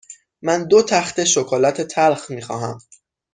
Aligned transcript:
من 0.41 0.67
دو 0.67 0.81
تخته 0.83 1.25
شکلات 1.25 1.81
تلخ 1.81 2.31
می 2.31 2.41
خواهم. 2.41 2.77